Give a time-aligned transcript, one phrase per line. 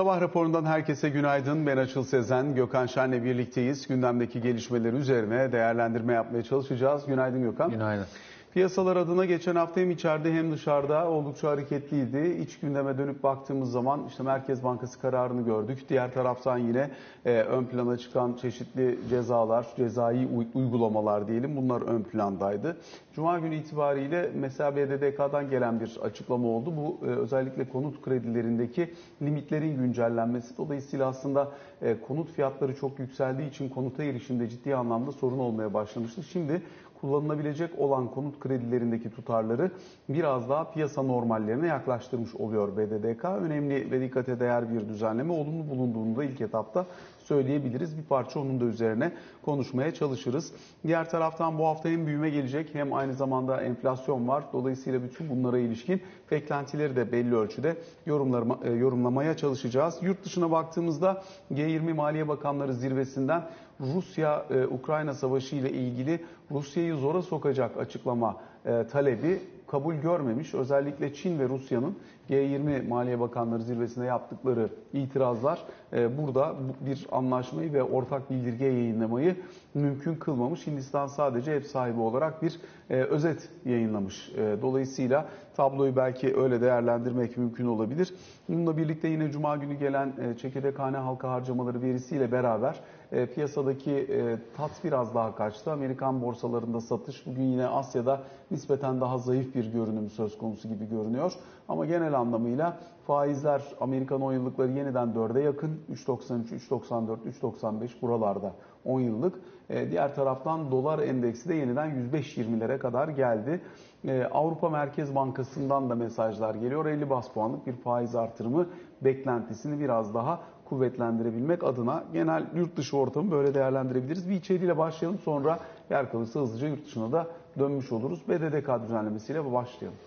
[0.00, 1.66] Sabah raporundan herkese günaydın.
[1.66, 3.86] Ben Açıl Sezen, Gökhan Şen'le birlikteyiz.
[3.86, 7.06] Gündemdeki gelişmeler üzerine değerlendirme yapmaya çalışacağız.
[7.06, 7.70] Günaydın Gökhan.
[7.70, 8.06] Günaydın.
[8.54, 12.42] Piyasalar adına geçen hafta hem içeride hem dışarıda oldukça hareketliydi.
[12.42, 15.88] İç gündeme dönüp baktığımız zaman işte Merkez Bankası kararını gördük.
[15.88, 16.90] Diğer taraftan yine
[17.24, 22.76] e, ön plana çıkan çeşitli cezalar, cezai uy- uygulamalar diyelim bunlar ön plandaydı.
[23.14, 26.72] Cuma günü itibariyle mesela BDDK'dan gelen bir açıklama oldu.
[26.76, 30.56] Bu e, özellikle konut kredilerindeki limitlerin güncellenmesi.
[30.58, 31.48] Dolayısıyla aslında
[31.82, 36.22] e, konut fiyatları çok yükseldiği için konuta erişimde ciddi anlamda sorun olmaya başlamıştı.
[36.22, 36.62] Şimdi
[37.00, 39.70] kullanılabilecek olan konut kredilerindeki tutarları
[40.08, 43.24] biraz daha piyasa normallerine yaklaştırmış oluyor BDDK.
[43.24, 46.86] Önemli ve dikkate değer bir düzenleme olumlu bulunduğunu da ilk etapta
[47.18, 47.98] söyleyebiliriz.
[47.98, 50.52] Bir parça onun da üzerine konuşmaya çalışırız.
[50.86, 54.44] Diğer taraftan bu hafta hem büyüme gelecek hem aynı zamanda enflasyon var.
[54.52, 57.76] Dolayısıyla bütün bunlara ilişkin beklentileri de belli ölçüde
[58.06, 59.98] e, yorumlamaya çalışacağız.
[60.02, 63.42] Yurt dışına baktığımızda G20 Maliye Bakanları zirvesinden
[63.80, 70.54] Rusya-Ukrayna savaşı ile ilgili Rusya'yı zora sokacak açıklama e, talebi kabul görmemiş.
[70.54, 71.96] Özellikle Çin ve Rusya'nın
[72.30, 79.36] G20 Maliye Bakanları zirvesinde yaptıkları itirazlar e, burada bu- bir anlaşmayı ve ortak bildirge yayınlamayı
[79.74, 80.66] mümkün kılmamış.
[80.66, 84.28] Hindistan sadece ev sahibi olarak bir e, özet yayınlamış.
[84.36, 88.14] E, dolayısıyla tabloyu belki öyle değerlendirmek mümkün olabilir.
[88.48, 92.80] Bununla birlikte yine Cuma günü gelen e, çekirdek hane halka harcamaları verisiyle beraber
[93.12, 95.72] e, piyasadaki e, tat biraz daha kaçtı.
[95.72, 101.32] Amerikan borsalarında satış bugün yine Asya'da nispeten daha zayıf bir görünüm söz konusu gibi görünüyor.
[101.68, 108.52] Ama genel anlamıyla faizler Amerikan 10 yıllıkları yeniden 4'e yakın 3.93, 3.94, 3.95 buralarda
[108.84, 109.34] 10 yıllık.
[109.70, 113.60] E, diğer taraftan dolar endeksi de yeniden 105.20'lere kadar geldi.
[114.04, 116.86] E, Avrupa Merkez Bankası'ndan da mesajlar geliyor.
[116.86, 118.66] 50 bas puanlık bir faiz artırımı
[119.02, 120.40] beklentisini biraz daha
[120.70, 124.30] kuvvetlendirebilmek adına genel yurt dışı ortamı böyle değerlendirebiliriz.
[124.30, 125.58] Bir içeriğiyle başlayalım sonra
[125.90, 127.26] yer kalırsa hızlıca yurt dışına da
[127.58, 128.28] dönmüş oluruz.
[128.28, 129.98] BDDK düzenlemesiyle başlayalım.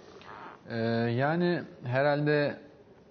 [0.70, 0.78] Ee,
[1.12, 2.58] yani herhalde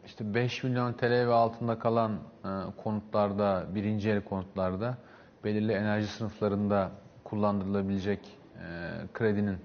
[0.06, 2.48] işte 5 milyon TL ve altında kalan e,
[2.82, 4.96] konutlarda, birinci el konutlarda
[5.44, 6.90] belirli enerji sınıflarında
[7.24, 8.20] kullandırılabilecek
[8.56, 8.62] e,
[9.12, 9.56] kredinin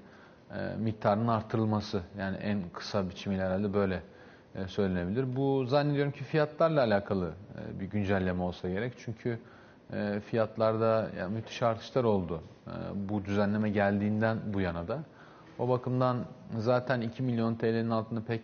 [0.51, 4.01] e, miktarının artırılması yani en kısa biçimiyle herhalde böyle
[4.67, 5.35] söylenebilir.
[5.35, 8.93] Bu zannediyorum ki fiyatlarla alakalı e, bir güncelleme olsa gerek.
[8.97, 9.39] Çünkü
[9.93, 12.71] e, fiyatlarda yani müthiş artışlar oldu e,
[13.09, 14.99] bu düzenleme geldiğinden bu yana da.
[15.59, 16.17] O bakımdan
[16.57, 18.41] zaten 2 milyon TL'nin altında pek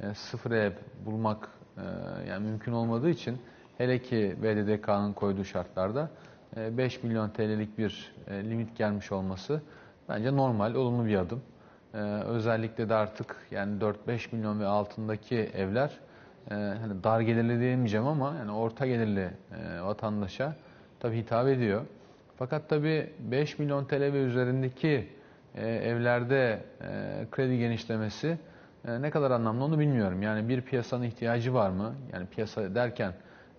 [0.00, 0.72] e, sıfır ev
[1.06, 1.82] bulmak e,
[2.28, 3.38] yani mümkün olmadığı için
[3.78, 6.10] hele ki BDDK'nın koyduğu şartlarda
[6.56, 9.62] e, 5 milyon TL'lik bir e, limit gelmiş olması
[10.08, 11.42] bence normal, olumlu bir adım.
[11.94, 15.90] E, özellikle de artık yani 4-5 milyon ve altındaki evler
[16.50, 20.54] e, hani dar gelirli diyemeyeceğim ama yani orta gelirli e, vatandaşa
[21.00, 21.82] tabii hitap ediyor.
[22.36, 25.08] Fakat tabii 5 milyon TL ve üzerindeki
[25.54, 28.38] e, evlerde e, kredi genişlemesi
[28.88, 30.22] e, ne kadar anlamlı onu bilmiyorum.
[30.22, 31.94] Yani bir piyasanın ihtiyacı var mı?
[32.12, 33.12] Yani piyasa derken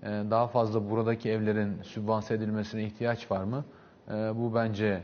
[0.03, 3.66] e, daha fazla buradaki evlerin sübvanse edilmesine ihtiyaç var mı?
[4.09, 5.01] E, bu bence e,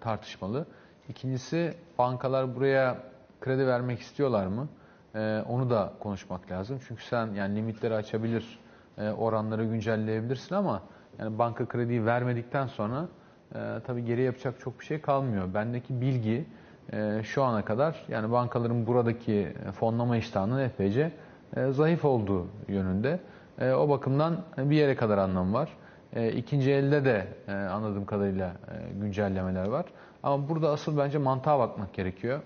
[0.00, 0.66] tartışmalı.
[1.08, 2.96] İkincisi bankalar buraya
[3.40, 4.68] kredi vermek istiyorlar mı?
[5.14, 6.78] E, onu da konuşmak lazım.
[6.88, 8.58] Çünkü sen yani limitleri açabilir,
[8.98, 10.82] e, oranları güncelleyebilirsin ama
[11.18, 13.08] yani banka krediyi vermedikten sonra
[13.54, 15.54] e, tabii geri yapacak çok bir şey kalmıyor.
[15.54, 16.44] Bendeki bilgi
[16.92, 21.12] e, şu ana kadar yani bankaların buradaki fonlama iştahının epeyce
[21.56, 23.20] e, zayıf olduğu yönünde.
[23.58, 25.68] E, o bakımdan bir yere kadar anlam var.
[26.12, 29.86] E, ikinci elde de e, anladığım kadarıyla e, güncellemeler var.
[30.24, 32.40] Ama burada asıl bence mantığa bakmak gerekiyor.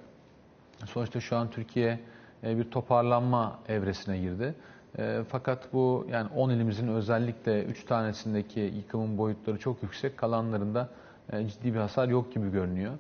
[0.87, 2.01] Sonuçta şu an Türkiye
[2.45, 4.55] e, bir toparlanma evresine girdi.
[4.99, 10.17] E, Fakat bu yani 10 ilimizin özellikle 3 tanesindeki yıkımın boyutları çok yüksek.
[10.17, 10.89] Kalanlarında
[11.33, 12.93] e, ciddi bir hasar yok gibi görünüyor.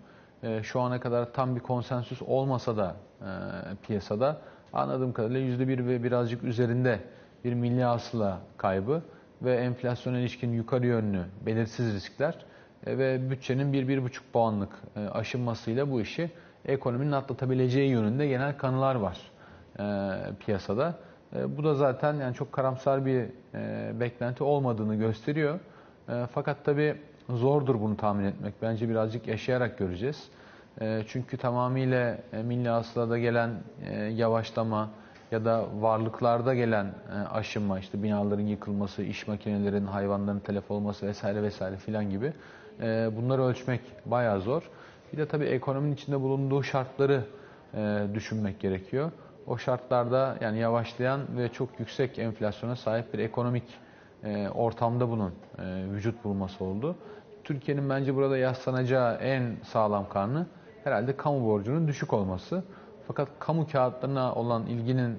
[0.62, 2.96] Şu ana kadar tam bir konsensüs olmasa da
[3.82, 4.40] piyasada
[4.72, 7.00] anladığım kadarıyla %1 ve birazcık üzerinde
[7.44, 9.02] bir milli hasıla kaybı
[9.42, 12.34] ve enflasyona ilişkin yukarı yönlü belirsiz riskler
[12.86, 16.30] ve bütçenin 1-1,5 puanlık e, aşınmasıyla bu işi
[16.64, 19.18] ekonominin atlatabileceği yönünde genel kanılar var
[19.78, 19.84] e,
[20.34, 20.94] piyasada.
[21.36, 25.60] E, bu da zaten yani çok karamsar bir e, beklenti olmadığını gösteriyor.
[26.08, 26.96] E, fakat tabii
[27.28, 28.54] zordur bunu tahmin etmek.
[28.62, 30.28] Bence birazcık yaşayarak göreceğiz.
[30.80, 33.50] E, çünkü tamamıyla e, milli hasılada gelen
[33.90, 34.90] e, yavaşlama
[35.30, 41.42] ya da varlıklarda gelen e, aşınma, işte binaların yıkılması, iş makinelerinin, hayvanların telef olması vesaire
[41.42, 42.32] vesaire filan gibi e,
[43.16, 44.70] bunları ölçmek bayağı zor.
[45.12, 47.24] Bir de tabii ekonominin içinde bulunduğu şartları
[47.74, 49.10] e, düşünmek gerekiyor.
[49.46, 53.64] o şartlarda yani yavaşlayan ve çok yüksek enflasyona sahip bir ekonomik
[54.24, 56.96] e, ortamda bunun e, vücut bulması oldu.
[57.44, 60.46] Türkiye'nin bence burada yaslanacağı en sağlam karnı
[60.84, 62.64] herhalde kamu borcunun düşük olması.
[63.06, 65.18] Fakat kamu kağıtlarına olan ilginin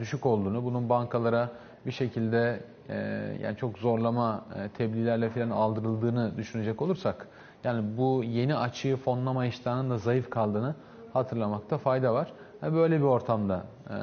[0.00, 1.50] düşük olduğunu, bunun bankalara
[1.86, 2.96] bir şekilde e,
[3.42, 7.28] yani çok zorlama e, tebliğlerle falan aldırıldığını düşünecek olursak,
[7.64, 10.74] yani bu yeni açığı fonlama iştahının da zayıf kaldığını
[11.12, 12.32] hatırlamakta fayda var.
[12.62, 13.94] Yani böyle bir ortamda e,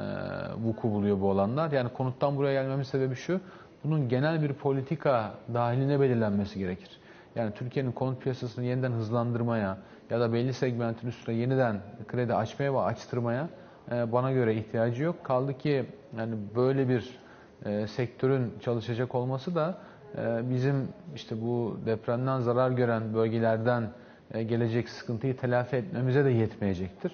[0.64, 1.72] vuku buluyor bu olanlar.
[1.72, 3.40] Yani konuttan buraya gelmemin sebebi şu,
[3.84, 6.90] bunun genel bir politika dahiline belirlenmesi gerekir.
[7.36, 9.78] Yani Türkiye'nin konut piyasasını yeniden hızlandırmaya
[10.10, 13.48] ya da belli segmentin üstüne yeniden kredi açmaya ve açtırmaya
[13.90, 15.24] e, bana göre ihtiyacı yok.
[15.24, 15.86] Kaldı ki
[16.18, 17.21] yani böyle bir
[17.64, 19.78] e, sektörün çalışacak olması da
[20.18, 23.90] e, bizim işte bu depremden zarar gören bölgelerden
[24.34, 27.12] e, gelecek sıkıntıyı telafi etmemize de yetmeyecektir.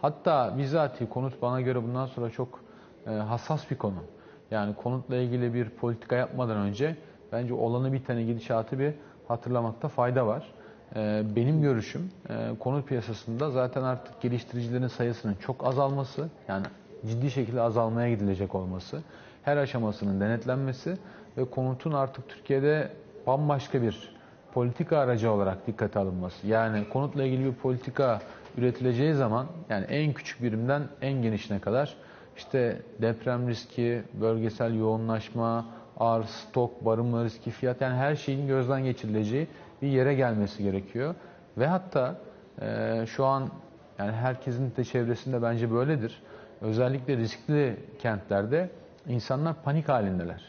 [0.00, 2.60] Hatta bizatihi konut bana göre bundan sonra çok
[3.06, 4.02] e, hassas bir konu.
[4.50, 6.96] Yani konutla ilgili bir politika yapmadan önce
[7.32, 8.92] bence olanı biteni gidişatı bir
[9.28, 10.52] hatırlamakta fayda var.
[10.96, 16.66] Ee, benim görüşüm e, konut piyasasında zaten artık geliştiricilerin sayısının çok azalması, yani
[17.06, 19.02] ciddi şekilde azalmaya gidilecek olması,
[19.48, 20.96] her aşamasının denetlenmesi
[21.36, 22.90] ve konutun artık Türkiye'de
[23.26, 24.14] bambaşka bir
[24.54, 26.46] politika aracı olarak dikkate alınması.
[26.46, 28.20] Yani konutla ilgili bir politika
[28.58, 31.96] üretileceği zaman yani en küçük birimden en genişine kadar
[32.36, 35.66] işte deprem riski, bölgesel yoğunlaşma,
[35.96, 39.48] arz, stok, barınma riski, fiyat yani her şeyin gözden geçirileceği
[39.82, 41.14] bir yere gelmesi gerekiyor.
[41.58, 42.16] Ve hatta
[42.62, 43.48] e, şu an
[43.98, 46.22] yani herkesin de çevresinde bence böyledir.
[46.60, 48.70] Özellikle riskli kentlerde
[49.08, 50.42] insanlar panik halindeler.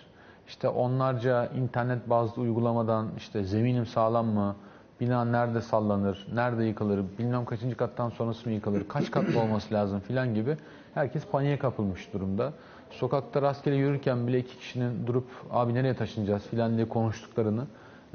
[0.48, 4.56] İşte onlarca internet bazlı uygulamadan işte zeminim sağlam mı,
[5.00, 10.00] bina nerede sallanır, nerede yıkılır, bilmem kaçıncı kattan sonrası mı yıkılır, kaç katlı olması lazım
[10.00, 10.58] filan gibi
[10.94, 12.54] herkes paniğe kapılmış durumda.
[12.92, 17.66] Sokakta rastgele yürürken bile iki kişinin durup abi nereye taşınacağız filan diye konuştuklarını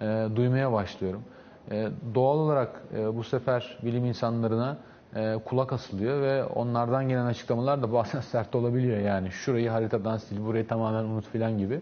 [0.01, 1.23] e, duymaya başlıyorum.
[1.71, 4.77] E, doğal olarak e, bu sefer bilim insanlarına
[5.15, 8.99] e, kulak asılıyor ve onlardan gelen açıklamalar da bazen sert olabiliyor.
[8.99, 11.81] Yani şurayı haritadan sil, burayı tamamen unut filan gibi.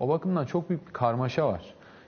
[0.00, 1.62] O bakımdan çok büyük bir karmaşa var.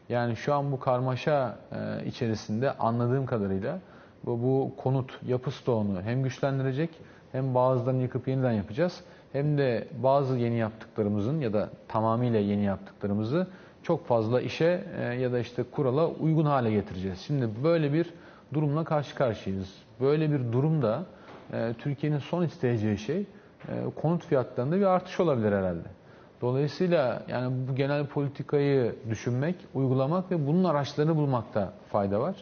[0.09, 3.79] Yani şu an bu karmaşa e, içerisinde anladığım kadarıyla
[4.27, 6.91] bu, bu konut yapı stoğunu hem güçlendirecek
[7.33, 9.01] hem bazılarını yıkıp yeniden yapacağız.
[9.33, 13.47] Hem de bazı yeni yaptıklarımızın ya da tamamıyla yeni yaptıklarımızı
[13.83, 17.21] çok fazla işe e, ya da işte kurala uygun hale getireceğiz.
[17.21, 18.15] Şimdi böyle bir
[18.55, 19.75] durumla karşı karşıyayız.
[20.03, 21.05] Böyle bir durumda
[21.53, 23.27] e, Türkiye'nin son isteyeceği şey
[23.69, 23.73] e,
[24.03, 25.89] konut fiyatlarında bir artış olabilir herhalde.
[26.41, 32.37] Dolayısıyla yani bu genel politikayı düşünmek, uygulamak ve bunun araçlarını bulmakta fayda var.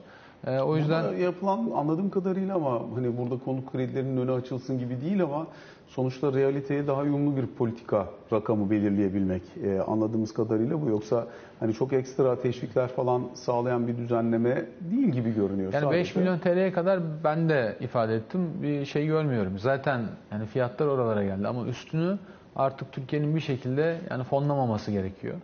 [0.47, 5.01] Ee, o yüzden Burada yapılan anladığım kadarıyla ama hani burada konut kredilerinin önü açılsın gibi
[5.01, 5.47] değil ama
[5.89, 11.27] sonuçta realiteye daha uyumlu bir politika rakamı belirleyebilmek ee, anladığımız kadarıyla bu yoksa
[11.61, 15.73] hani çok ekstra teşvikler falan sağlayan bir düzenleme değil gibi görünüyor.
[15.73, 16.01] Yani sadece.
[16.01, 19.59] 5 milyon TL'ye kadar ben de ifade ettim bir şey görmüyorum.
[19.59, 20.01] Zaten
[20.33, 22.19] yani fiyatlar oralara geldi ama üstünü
[22.57, 25.35] artık Türkiye'nin bir şekilde yani fonlamaması gerekiyor.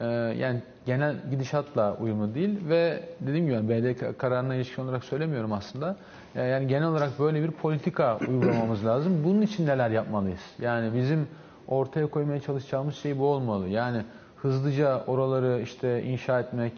[0.00, 0.06] Ee,
[0.38, 5.96] yani genel gidişatla uyumlu değil ve dediğim gibi BD kararına ilişkin olarak söylemiyorum aslında.
[6.36, 9.24] Ee, yani genel olarak böyle bir politika uygulamamız lazım.
[9.24, 10.40] Bunun için neler yapmalıyız?
[10.60, 11.26] Yani bizim
[11.68, 13.68] ortaya koymaya çalışacağımız şey bu olmalı.
[13.68, 14.02] Yani
[14.36, 16.72] hızlıca oraları işte inşa etmek,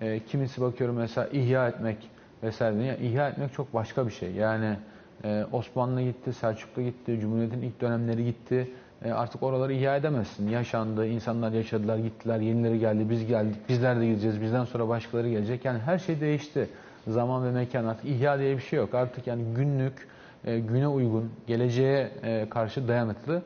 [0.00, 1.96] e, kimisi bakıyorum mesela ihya etmek
[2.42, 2.84] vesaire.
[2.84, 4.32] Yani ihya etmek çok başka bir şey.
[4.32, 4.76] Yani
[5.24, 8.70] e, Osmanlı gitti, Selçuklu gitti, Cumhuriyet'in ilk dönemleri gitti.
[9.04, 10.48] E, artık oraları ihya edemezsin.
[10.48, 15.64] Yaşandı, insanlar yaşadılar, gittiler, yenileri geldi, biz geldik, bizler de gideceğiz, bizden sonra başkaları gelecek.
[15.64, 16.68] Yani her şey değişti.
[17.06, 18.94] Zaman ve mekan artık ihya diye bir şey yok.
[18.94, 20.08] Artık yani günlük,
[20.44, 23.42] e, güne uygun, geleceğe e, karşı dayanıklı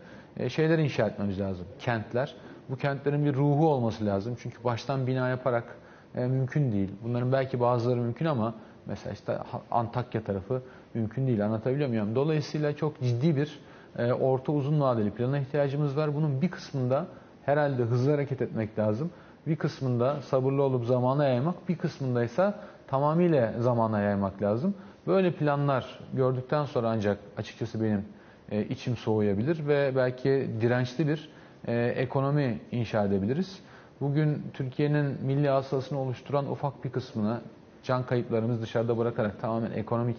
[0.48, 1.66] şeyler inşa etmemiz lazım.
[1.78, 2.34] Kentler.
[2.68, 4.36] Bu kentlerin bir ruhu olması lazım.
[4.42, 5.76] Çünkü baştan bina yaparak
[6.14, 6.90] mümkün değil.
[7.02, 8.54] Bunların belki bazıları mümkün ama
[8.86, 9.38] mesela işte
[9.70, 10.62] Antakya tarafı
[10.94, 11.44] mümkün değil.
[11.44, 12.14] Anlatabiliyor muyum?
[12.14, 13.60] Dolayısıyla çok ciddi bir
[13.98, 16.14] e, orta uzun vadeli plana ihtiyacımız var.
[16.14, 17.06] Bunun bir kısmında
[17.44, 19.10] herhalde hızlı hareket etmek lazım.
[19.46, 22.54] Bir kısmında sabırlı olup zamana yaymak, bir kısmında ise
[22.86, 24.74] tamamıyla zamana yaymak lazım.
[25.06, 28.04] Böyle planlar gördükten sonra ancak açıkçası benim
[28.50, 31.28] e, içim soğuyabilir ve belki dirençli bir
[31.66, 33.60] e, ekonomi inşa edebiliriz.
[34.00, 37.40] Bugün Türkiye'nin milli hasılasını oluşturan ufak bir kısmını
[37.82, 40.16] can kayıplarımız dışarıda bırakarak tamamen ekonomik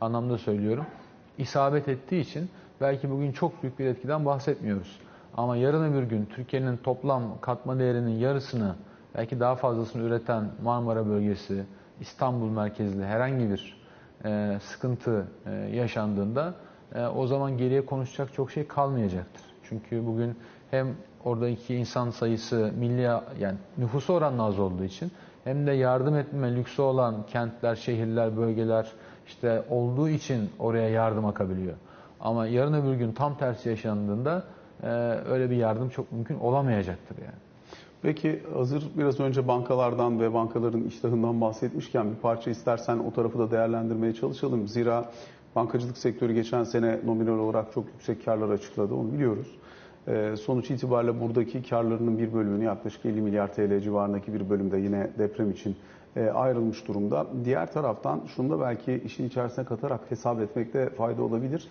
[0.00, 0.86] anlamda söylüyorum.
[1.38, 2.50] isabet ettiği için
[2.82, 5.00] belki bugün çok büyük bir etkiden bahsetmiyoruz.
[5.36, 8.74] Ama yarın öbür gün Türkiye'nin toplam katma değerinin yarısını
[9.14, 11.64] belki daha fazlasını üreten Marmara bölgesi,
[12.00, 13.82] İstanbul merkezli herhangi bir
[14.24, 16.54] e, sıkıntı e, yaşandığında
[16.94, 19.42] e, o zaman geriye konuşacak çok şey kalmayacaktır.
[19.68, 20.36] Çünkü bugün
[20.70, 20.88] hem
[21.24, 23.02] oradaki insan sayısı milli
[23.40, 25.12] yani nüfusu oranla az olduğu için
[25.44, 28.92] hem de yardım etme lüksü olan kentler, şehirler, bölgeler
[29.26, 31.74] işte olduğu için oraya yardım akabiliyor.
[32.22, 34.44] Ama yarın öbür gün tam tersi yaşandığında
[34.82, 34.88] e,
[35.28, 37.38] öyle bir yardım çok mümkün olamayacaktır yani.
[38.02, 43.50] Peki hazır biraz önce bankalardan ve bankaların iştahından bahsetmişken bir parça istersen o tarafı da
[43.50, 44.68] değerlendirmeye çalışalım.
[44.68, 45.10] Zira
[45.56, 49.46] bankacılık sektörü geçen sene nominal olarak çok yüksek karlar açıkladı onu biliyoruz.
[50.08, 55.10] Ee, sonuç itibariyle buradaki karlarının bir bölümünü yaklaşık 50 milyar TL civarındaki bir bölümde yine
[55.18, 55.76] deprem için
[56.16, 57.26] e, ayrılmış durumda.
[57.44, 61.68] Diğer taraftan şunu da belki işin içerisine katarak hesap etmekte fayda olabilir.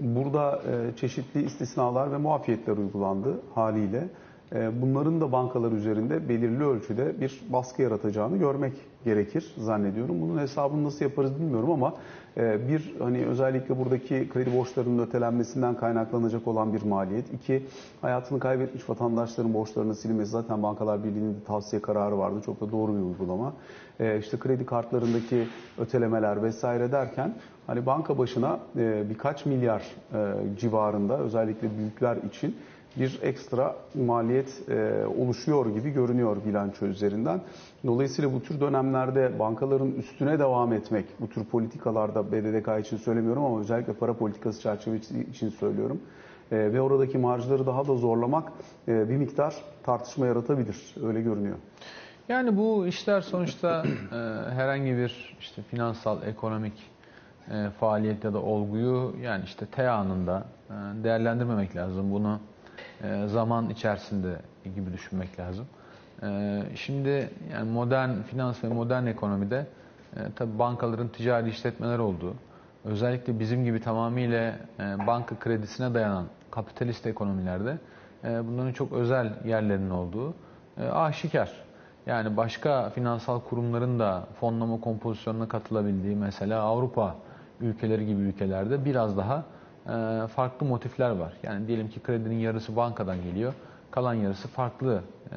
[0.00, 4.08] Burada e, çeşitli istisnalar ve muafiyetler uygulandı haliyle.
[4.54, 8.72] E, Bunların da bankalar üzerinde belirli ölçüde bir baskı yaratacağını görmek
[9.04, 10.20] gerekir zannediyorum.
[10.20, 11.94] Bunun hesabını nasıl yaparız bilmiyorum ama
[12.36, 17.34] bir hani özellikle buradaki kredi borçlarının ötelenmesinden kaynaklanacak olan bir maliyet.
[17.34, 17.62] İki
[18.00, 22.40] hayatını kaybetmiş vatandaşların borçlarının silinmesi zaten Bankalar Birliği'nin tavsiye kararı vardı.
[22.46, 23.52] Çok da doğru bir uygulama.
[24.00, 25.46] E, İşte kredi kartlarındaki
[25.78, 27.34] ötelemeler vesaire derken
[27.66, 29.82] hani banka başına e, birkaç milyar
[30.14, 32.56] e, civarında özellikle büyükler için
[32.96, 37.40] bir ekstra maliyet e, oluşuyor gibi görünüyor bilanço üzerinden.
[37.86, 43.60] Dolayısıyla bu tür dönemlerde bankaların üstüne devam etmek, bu tür politikalarda BDDK için söylemiyorum ama
[43.60, 46.00] özellikle para politikası çerçevesi için söylüyorum.
[46.52, 48.52] E, ve oradaki marjları daha da zorlamak
[48.88, 50.94] e, bir miktar tartışma yaratabilir.
[51.02, 51.56] Öyle görünüyor.
[52.28, 54.16] Yani bu işler sonuçta e,
[54.54, 56.82] herhangi bir işte finansal, ekonomik
[57.50, 62.12] e, faaliyet ya da olguyu yani işte T anında e, değerlendirmemek lazım.
[62.12, 62.40] Bunu
[63.26, 64.36] zaman içerisinde
[64.76, 65.66] gibi düşünmek lazım.
[66.22, 69.66] E, şimdi yani modern finans ve modern ekonomide
[70.16, 72.34] e, tabii bankaların ticari işletmeler olduğu,
[72.84, 77.78] özellikle bizim gibi tamamıyla e, banka kredisine dayanan kapitalist ekonomilerde
[78.24, 80.34] e, bunların çok özel yerlerinin olduğu
[80.92, 81.52] aşikar.
[82.06, 87.16] Yani başka finansal kurumların da fonlama kompozisyonuna katılabildiği mesela Avrupa
[87.60, 89.44] ülkeleri gibi ülkelerde biraz daha
[90.28, 91.32] farklı motifler var.
[91.42, 93.54] Yani diyelim ki kredinin yarısı bankadan geliyor,
[93.90, 95.00] kalan yarısı farklı
[95.32, 95.36] e,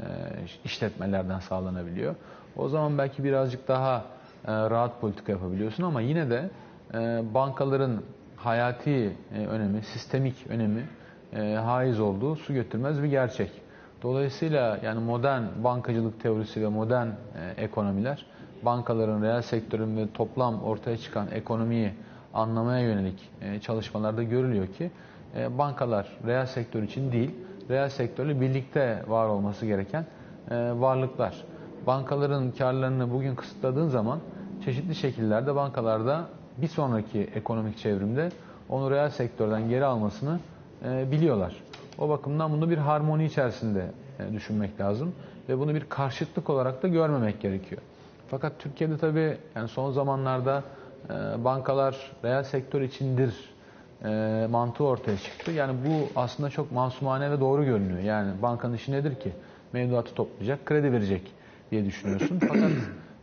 [0.65, 2.15] işletmelerden sağlanabiliyor.
[2.55, 4.05] O zaman belki birazcık daha
[4.47, 6.49] e, rahat politika yapabiliyorsun ama yine de
[6.93, 8.01] e, bankaların
[8.35, 9.17] hayati
[9.49, 10.85] önemi, sistemik önemi
[11.57, 13.51] haiz olduğu su götürmez bir gerçek.
[14.03, 17.07] Dolayısıyla yani modern bankacılık teorisi ve modern
[17.57, 18.25] ekonomiler
[18.63, 21.93] bankaların, reel sektörün ve toplam ortaya çıkan ekonomiyi
[22.33, 24.91] anlamaya yönelik e, çalışmalarda görülüyor ki
[25.35, 27.31] e, bankalar reel sektör için değil,
[27.69, 30.05] reel sektörle birlikte var olması gereken
[30.51, 31.43] e, varlıklar.
[31.87, 34.19] Bankaların karlarını bugün kısıtladığın zaman
[34.65, 36.25] çeşitli şekillerde bankalarda
[36.57, 38.29] bir sonraki ekonomik çevrimde
[38.69, 40.39] onu reel sektörden geri almasını
[40.83, 41.55] biliyorlar.
[41.99, 43.91] O bakımdan bunu bir harmoni içerisinde
[44.33, 45.13] düşünmek lazım
[45.49, 47.81] ve bunu bir karşıtlık olarak da görmemek gerekiyor.
[48.27, 50.63] Fakat Türkiye'de tabii yani son zamanlarda
[51.43, 53.33] bankalar reel sektör içindir
[54.05, 55.51] e, mantığı ortaya çıktı.
[55.51, 57.99] Yani bu aslında çok masumane ve doğru görünüyor.
[57.99, 59.31] Yani bankanın işi nedir ki?
[59.73, 61.31] Mevduatı toplayacak, kredi verecek
[61.71, 62.39] diye düşünüyorsun.
[62.47, 62.71] Fakat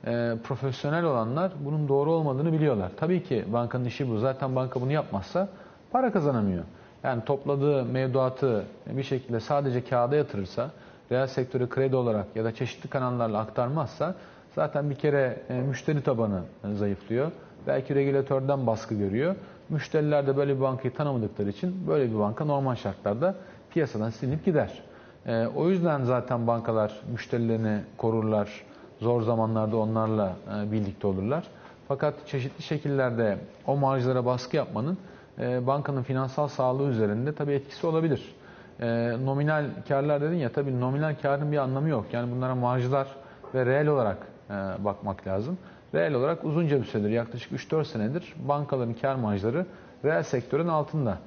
[0.06, 2.90] e, profesyonel olanlar bunun doğru olmadığını biliyorlar.
[2.96, 4.18] Tabii ki bankanın işi bu.
[4.18, 5.48] Zaten banka bunu yapmazsa
[5.90, 6.64] para kazanamıyor.
[7.04, 10.70] Yani topladığı mevduatı bir şekilde sadece kağıda yatırırsa,
[11.12, 14.14] reel sektörü kredi olarak ya da çeşitli kanallarla aktarmazsa
[14.54, 17.30] zaten bir kere e, müşteri tabanı e, zayıflıyor.
[17.66, 19.34] Belki regülatörden baskı görüyor.
[19.68, 23.34] Müşteriler de böyle bir bankayı tanımadıkları için böyle bir banka normal şartlarda
[23.70, 24.82] piyasadan silinip gider.
[25.26, 28.64] E, o yüzden zaten bankalar müşterilerini korurlar,
[29.00, 31.44] zor zamanlarda onlarla e, birlikte olurlar.
[31.88, 34.98] Fakat çeşitli şekillerde o marjlara baskı yapmanın
[35.38, 38.34] e, bankanın finansal sağlığı üzerinde tabii etkisi olabilir.
[38.80, 42.06] E, nominal karlar dedin ya tabii nominal karın bir anlamı yok.
[42.12, 43.08] Yani bunlara marjlar
[43.54, 44.18] ve reel olarak
[44.50, 45.58] e, bakmak lazım.
[45.94, 49.66] Reel olarak uzunca bir süredir yaklaşık 3-4 senedir bankaların kar marjları
[50.04, 51.18] reel sektörün altında.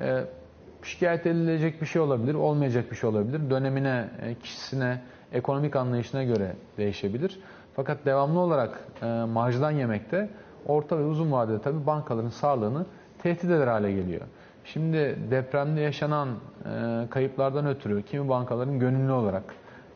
[0.00, 0.24] E,
[0.82, 3.50] şikayet edilecek bir şey olabilir, olmayacak bir şey olabilir.
[3.50, 5.00] Dönemine, e, kişisine,
[5.32, 7.40] ekonomik anlayışına göre değişebilir.
[7.76, 10.28] Fakat devamlı olarak e, marjdan yemekte
[10.66, 12.86] orta ve uzun vadede tabii bankaların sağlığını
[13.22, 14.22] tehdit eder hale geliyor.
[14.64, 19.44] Şimdi depremde yaşanan e, kayıplardan ötürü kimi bankaların gönüllü olarak,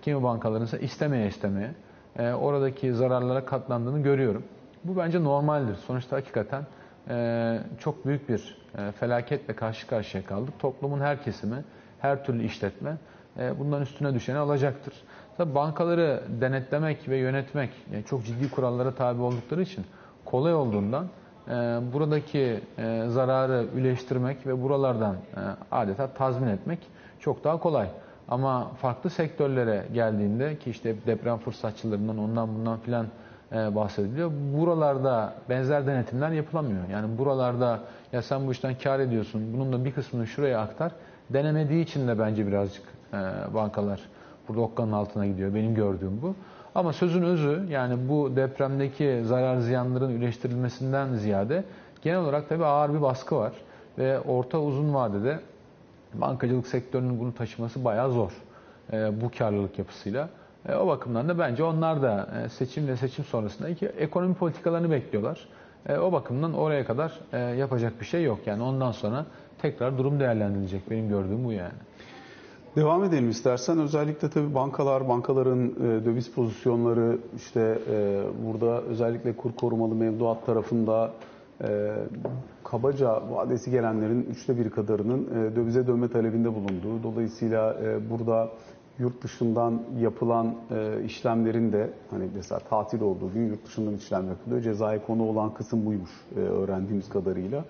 [0.03, 1.71] kimi bankaların ise istemeye istemeye
[2.19, 4.45] e, oradaki zararlara katlandığını görüyorum.
[4.85, 5.75] Bu bence normaldir.
[5.75, 6.67] Sonuçta hakikaten
[7.09, 10.55] e, çok büyük bir e, felaketle karşı karşıya kaldık.
[10.59, 11.64] Toplumun her kesimi,
[11.99, 12.97] her türlü işletme
[13.38, 14.95] e, bundan üstüne düşeni alacaktır.
[15.37, 19.85] Tabii bankaları denetlemek ve yönetmek yani çok ciddi kurallara tabi oldukları için
[20.25, 21.07] kolay olduğundan
[21.49, 21.52] e,
[21.93, 25.40] buradaki e, zararı üleştirmek ve buralardan e,
[25.71, 26.79] adeta tazmin etmek
[27.21, 27.88] çok daha kolay.
[28.29, 33.07] Ama farklı sektörlere geldiğinde ki işte deprem fırsatçılarından ondan bundan filan
[33.53, 34.31] e, bahsediliyor.
[34.59, 36.89] Buralarda benzer denetimler yapılamıyor.
[36.93, 37.81] Yani buralarda
[38.12, 40.93] ya sen bu işten kar ediyorsun, bunun da bir kısmını şuraya aktar.
[41.31, 43.17] Denemediği için de bence birazcık e,
[43.55, 44.00] bankalar
[44.49, 45.55] burada okkanın altına gidiyor.
[45.55, 46.35] Benim gördüğüm bu.
[46.75, 51.65] Ama sözün özü yani bu depremdeki zarar ziyanların üleştirilmesinden ziyade
[52.03, 53.53] genel olarak tabii ağır bir baskı var.
[53.99, 55.41] Ve orta uzun vadede
[56.14, 58.33] bankacılık sektörünün bunu taşıması bayağı zor
[58.93, 60.29] e, bu karlılık yapısıyla.
[60.69, 64.90] E, o bakımdan da bence onlar da e, seçim ve seçim sonrasında iki ekonomi politikalarını
[64.90, 65.49] bekliyorlar.
[66.02, 67.21] O bakımdan oraya kadar
[67.55, 68.38] yapacak bir şey yok.
[68.47, 69.26] Yani ondan sonra
[69.62, 70.90] tekrar durum değerlendirilecek.
[70.90, 71.73] Benim gördüğüm bu yani.
[72.76, 73.79] Devam edelim istersen.
[73.79, 77.79] Özellikle tabii bankalar, bankaların döviz pozisyonları işte
[78.47, 81.12] burada özellikle kur korumalı mevduat tarafında
[82.71, 87.03] kabaca vadesi gelenlerin üçte bir kadarının e, dövize dönme talebinde bulunduğu.
[87.03, 88.49] Dolayısıyla e, burada
[88.99, 94.61] yurt dışından yapılan e, işlemlerin de hani mesela tatil olduğu gün yurt dışından işlem yapılıyor.
[94.61, 97.65] Cezai konu olan kısım buymuş öğrendiğimiz kadarıyla.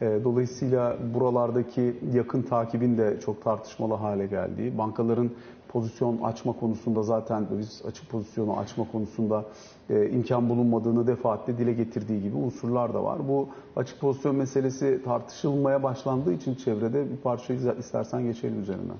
[0.00, 5.30] Dolayısıyla buralardaki yakın takibin de çok tartışmalı hale geldiği, bankaların
[5.74, 9.44] pozisyon açma konusunda zaten döviz açık pozisyonu açma konusunda
[9.90, 13.28] e, imkan bulunmadığını defaatle dile getirdiği gibi unsurlar da var.
[13.28, 18.96] Bu açık pozisyon meselesi tartışılmaya başlandığı için çevrede bir parça istersen geçelim üzerinden.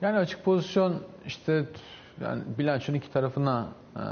[0.00, 0.94] Yani açık pozisyon
[1.26, 1.64] işte
[2.20, 4.02] yani bilançonun iki tarafına e,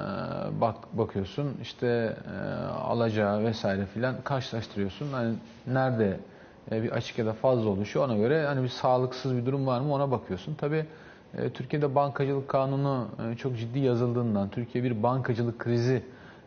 [0.61, 5.13] bak bakıyorsun işte e, alacağı vesaire filan karşılaştırıyorsun.
[5.13, 5.35] Hani
[5.67, 6.21] nerede
[6.73, 9.81] e, bir açık ya da fazla oluşuyor ona göre hani bir sağlıksız bir durum var
[9.81, 10.55] mı ona bakıyorsun.
[10.55, 10.87] Tabii
[11.55, 16.03] Türkiye'de bankacılık kanunu e, çok ciddi yazıldığından, Türkiye bir bankacılık krizi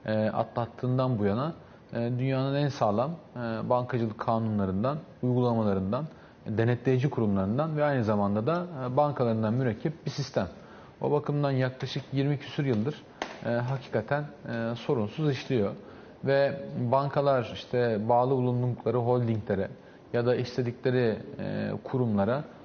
[0.06, 1.54] e, atlattığından bu yana
[1.94, 6.06] e, dünyanın en sağlam e, bankacılık kanunlarından, uygulamalarından,
[6.48, 10.48] denetleyici kurumlarından ve aynı zamanda da e, bankalarından mürekkep bir sistem.
[11.02, 13.04] O bakımdan yaklaşık 20 küsur yıldır
[13.46, 15.72] e, hakikaten e, sorunsuz işliyor.
[16.26, 19.70] Ve bankalar işte bağlı bulundukları holdinglere
[20.14, 22.61] ya da istedikleri e, kurumlara e,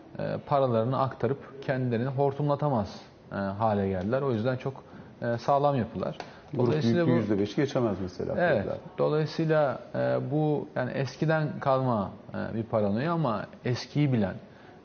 [0.47, 3.01] paralarını aktarıp kendilerini hortumlatamaz
[3.33, 4.23] e, hale geldiler.
[4.23, 4.85] O yüzden çok
[5.23, 6.19] e, sağlam yapılar.
[6.57, 8.35] Dolayısıyla büyüklüğü %5 geçemez mesela.
[8.39, 8.65] Evet.
[8.65, 8.79] Paralar.
[8.99, 14.35] Dolayısıyla e, bu yani eskiden kalma e, bir paranoya ama eskiyi bilen,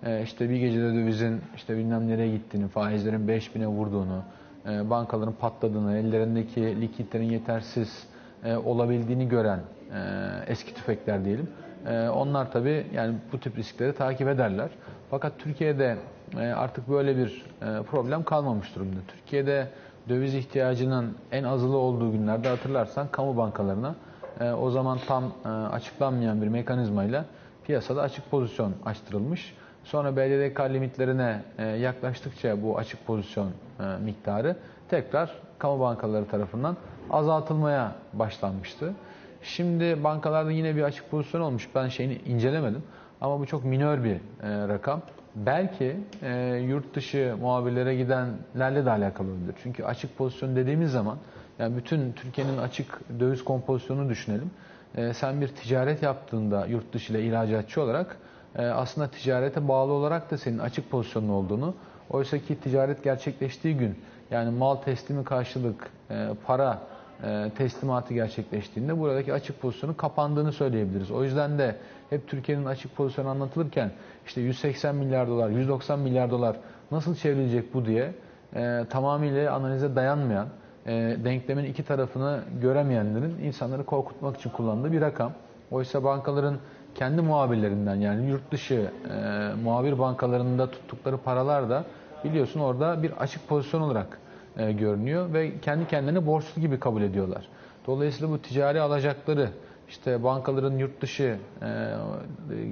[0.06, 4.24] e, işte bir gecede dövizin işte bilmem nereye gittiğini, faizlerin 5000'e vurduğunu,
[4.70, 8.08] e, bankaların patladığını, ellerindeki likitlerin yetersiz
[8.44, 9.60] e, olabildiğini gören
[9.94, 10.00] e,
[10.48, 11.50] eski tüfekler diyelim.
[11.88, 14.70] E, onlar tabii yani bu tip riskleri takip ederler.
[15.12, 15.98] Fakat Türkiye'de
[16.40, 19.00] e, artık böyle bir e, problem kalmamış durumda.
[19.08, 19.68] Türkiye'de
[20.10, 23.96] döviz ihtiyacının en azılı olduğu günlerde hatırlarsan kamu bankalarına
[24.40, 25.24] e, o zaman tam
[25.72, 27.26] açıklanmayan bir mekanizmayla
[27.66, 29.56] piyasada açık pozisyon açtırılmış.
[29.84, 31.42] Sonra BDDK limitlerine
[31.80, 33.52] yaklaştıkça bu açık pozisyon
[34.04, 34.56] miktarı
[34.90, 36.78] tekrar kamu bankaları tarafından
[37.10, 38.94] azaltılmaya başlanmıştı.
[39.44, 41.70] Şimdi bankalarda yine bir açık pozisyon olmuş.
[41.76, 42.84] Ben şeyini incelemedim
[43.22, 44.20] ama bu çok minör bir e,
[44.68, 45.02] rakam.
[45.36, 49.56] Belki e, yurt dışı muhabirlere gidenlerle de alakalı olabilir.
[49.64, 51.18] Çünkü açık pozisyon dediğimiz zaman
[51.60, 54.52] yani bütün Türkiye'nin açık döviz kompozisyonunu düşünelim.
[54.96, 58.18] E, sen bir ticaret yaptığında yurt dışı ile ihracatçı olarak
[58.56, 61.76] e, aslında ticarete bağlı olarak da senin açık pozisyonun olduğunu,
[62.10, 64.00] oysa ki ticaret gerçekleştiği gün
[64.32, 66.82] yani mal teslimi karşılık e, para
[67.58, 71.12] teslimatı gerçekleştiğinde buradaki açık pozisyonun kapandığını söyleyebiliriz.
[71.12, 71.76] O yüzden de
[72.10, 73.92] hep Türkiye'nin açık pozisyonu anlatılırken
[74.26, 76.58] işte 180 milyar dolar, 190 milyar dolar
[76.92, 78.14] nasıl çevrilecek bu diye
[78.56, 80.48] e, tamamıyla analize dayanmayan,
[80.86, 80.92] e,
[81.24, 85.32] denklemin iki tarafını göremeyenlerin insanları korkutmak için kullandığı bir rakam.
[85.72, 86.58] Oysa bankaların
[86.96, 91.84] kendi muhabirlerinden yani yurt dışı e, muhabir bankalarında tuttukları paralar da
[92.24, 94.20] biliyorsun orada bir açık pozisyon olarak
[94.58, 97.48] e, görünüyor ve kendi kendilerini borçlu gibi kabul ediyorlar.
[97.88, 99.50] Dolayısıyla bu ticari alacakları
[99.90, 101.94] işte bankaların yurt dışı e,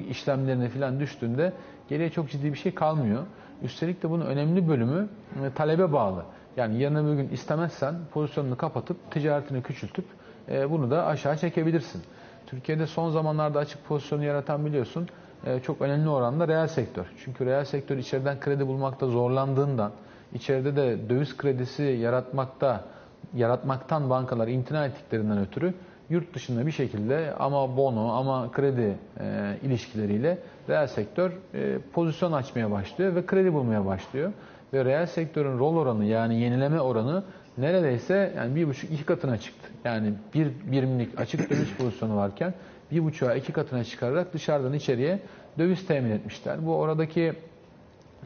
[0.10, 1.54] işlemlerine falan düştüğünde
[1.89, 3.24] geriye çok ciddi bir şey kalmıyor.
[3.63, 5.10] Üstelik de bunun önemli bölümü
[5.46, 6.24] e, talebe bağlı.
[6.58, 10.06] Yani yarın öbür gün istemezsen pozisyonunu kapatıp ticaretini küçültüp
[10.50, 12.02] e, bunu da aşağı çekebilirsin.
[12.48, 15.08] Türkiye'de son zamanlarda açık pozisyonu yaratan biliyorsun
[15.46, 17.06] e, çok önemli oranda reel sektör.
[17.26, 19.92] Çünkü reel sektör içeriden kredi bulmakta zorlandığından,
[20.34, 22.84] içeride de döviz kredisi yaratmakta
[23.36, 25.74] yaratmaktan bankalar imtina ettiklerinden ötürü
[26.10, 30.38] yurt dışında bir şekilde ama bono ama kredi e, ilişkileriyle
[30.70, 34.32] reel sektör e, pozisyon açmaya başlıyor ve kredi bulmaya başlıyor.
[34.74, 37.24] Ve reel sektörün rol oranı yani yenileme oranı
[37.58, 39.70] neredeyse yani bir buçuk iki katına çıktı.
[39.86, 42.54] Yani bir birimlik açık döviz pozisyonu varken
[42.92, 45.20] bir buçuğa iki katına çıkararak dışarıdan içeriye
[45.58, 46.65] döviz temin etmişler.
[46.65, 47.34] Bu oradaki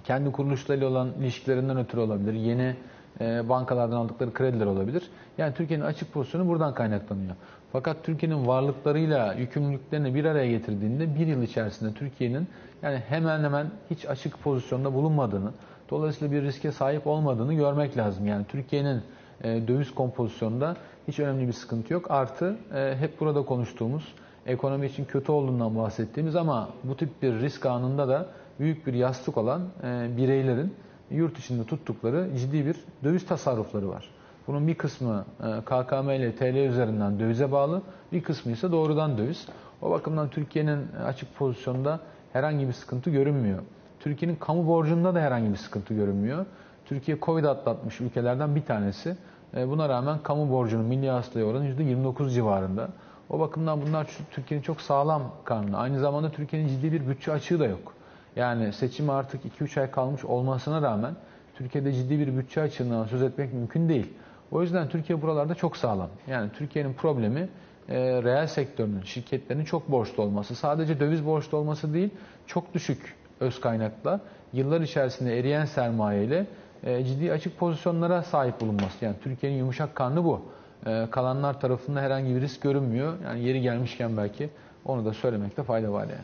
[0.04, 2.34] kendi kuruluşlarıyla olan ilişkilerinden ötürü olabilir.
[2.34, 2.76] Yeni
[3.22, 5.04] e, bankalardan aldıkları krediler olabilir.
[5.38, 7.36] Yani Türkiye'nin açık pozisyonu buradan kaynaklanıyor.
[7.72, 12.48] Fakat Türkiye'nin varlıklarıyla yükümlülüklerini bir araya getirdiğinde bir yıl içerisinde Türkiye'nin
[12.82, 15.52] yani hemen hemen hiç açık pozisyonda bulunmadığını,
[15.90, 18.28] dolayısıyla bir riske sahip olmadığını görmek lazım.
[18.28, 19.02] Yani Türkiye'nin
[19.44, 20.76] e, döviz kompozisyonunda
[21.08, 22.12] hiç önemli bir sıkıntı yok.
[22.12, 24.14] Artı e, hep burada konuştuğumuz
[24.46, 28.28] ekonomi için kötü olduğundan bahsettiğimiz ama bu tip bir risk anında da
[28.60, 30.74] büyük bir yastık olan e, bireylerin
[31.12, 34.10] yurt içinde tuttukları ciddi bir döviz tasarrufları var.
[34.48, 39.48] Bunun bir kısmı e, KKM ile TL üzerinden dövize bağlı, bir kısmı ise doğrudan döviz.
[39.82, 42.00] O bakımdan Türkiye'nin açık pozisyonda
[42.34, 43.60] herhangi bir sıkıntı görünmüyor.
[44.00, 46.46] Türkiye'nin kamu borcunda da herhangi bir sıkıntı görünmüyor.
[46.86, 49.18] Türkiye Covid atlatmış ülkelerden bir tanesi.
[49.58, 52.90] E, Buna rağmen kamu borcunun milli hasılaya oranı %29 civarında.
[53.30, 55.78] O bakımdan bunlar Türkiye'nin çok sağlam karnı.
[55.78, 57.94] Aynı zamanda Türkiye'nin ciddi bir bütçe açığı da yok.
[58.36, 61.16] Yani seçim artık 2-3 ay kalmış olmasına rağmen
[61.56, 64.14] Türkiye'de ciddi bir bütçe açığından söz etmek mümkün değil.
[64.52, 66.10] O yüzden Türkiye buralarda çok sağlam.
[66.28, 67.50] Yani Türkiye'nin problemi
[67.90, 70.56] e, reel sektörünün, şirketlerin çok borçlu olması.
[70.56, 72.10] Sadece döviz borçlu olması değil,
[72.48, 74.20] çok düşük öz kaynakla
[74.54, 76.46] yıllar içerisinde eriyen sermayeyle
[76.84, 79.06] e, ciddi açık pozisyonlara sahip bulunması.
[79.06, 80.42] Yani Türkiye'nin yumuşak karnı bu.
[80.86, 83.14] E, kalanlar tarafında herhangi bir risk görünmüyor.
[83.24, 84.50] Yani yeri gelmişken belki
[84.86, 86.22] onu da söylemekte fayda var yani.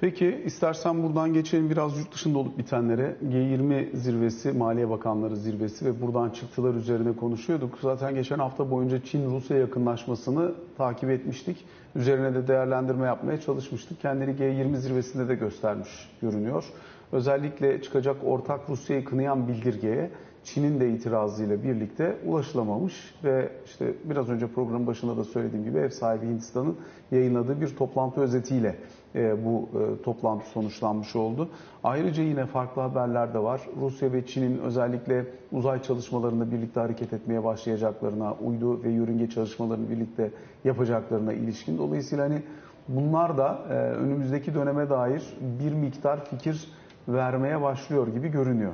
[0.00, 3.16] Peki istersen buradan geçelim biraz yurt dışında olup bitenlere.
[3.28, 7.78] G20 zirvesi, Maliye Bakanları zirvesi ve buradan çıktılar üzerine konuşuyorduk.
[7.82, 11.64] Zaten geçen hafta boyunca Çin-Rusya yakınlaşmasını takip etmiştik.
[11.94, 14.00] Üzerine de değerlendirme yapmaya çalışmıştık.
[14.00, 16.64] Kendini G20 zirvesinde de göstermiş görünüyor.
[17.12, 20.10] Özellikle çıkacak ortak Rusya'yı kınayan bildirgeye
[20.44, 25.90] Çin'in de itirazıyla birlikte ulaşılamamış ve işte biraz önce programın başında da söylediğim gibi ev
[25.90, 26.76] sahibi Hindistan'ın
[27.10, 28.76] yayınladığı bir toplantı özetiyle
[29.14, 31.48] bu e, toplantı sonuçlanmış oldu.
[31.84, 33.60] Ayrıca yine farklı haberler de var.
[33.80, 40.30] Rusya ve Çin'in özellikle uzay çalışmalarında birlikte hareket etmeye başlayacaklarına, uydu ve yörünge çalışmalarını birlikte
[40.64, 41.78] yapacaklarına ilişkin.
[41.78, 42.42] Dolayısıyla hani
[42.88, 45.22] bunlar da e, önümüzdeki döneme dair
[45.60, 46.68] bir miktar fikir
[47.08, 48.72] vermeye başlıyor gibi görünüyor.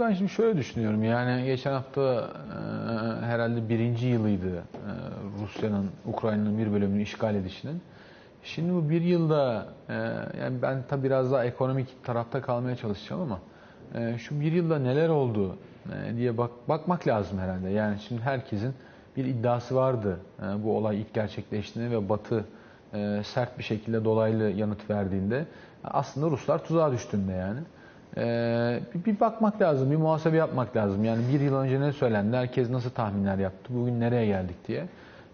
[0.00, 1.04] Ben şimdi şöyle düşünüyorum.
[1.04, 2.30] Yani geçen hafta
[3.20, 4.62] e, herhalde birinci yılıydı e,
[5.42, 7.82] Rusya'nın Ukrayna'nın bir bölümünü işgal edişinin.
[8.44, 9.94] Şimdi bu bir yılda e,
[10.40, 13.38] yani ben tabi biraz daha ekonomik tarafta kalmaya çalışacağım ama
[13.94, 15.56] e, şu bir yılda neler oldu
[15.92, 17.70] e, diye bak bakmak lazım herhalde.
[17.70, 18.74] Yani şimdi herkesin
[19.16, 22.44] bir iddiası vardı e, bu olay ilk gerçekleştiğinde ve Batı
[22.94, 25.44] e, sert bir şekilde dolaylı yanıt verdiğinde
[25.84, 27.60] aslında Ruslar tuzağa düştüğünde yani.
[28.16, 31.04] Ee, bir, bakmak lazım, bir muhasebe yapmak lazım.
[31.04, 34.86] Yani bir yıl önce ne söylendi, herkes nasıl tahminler yaptı, bugün nereye geldik diye.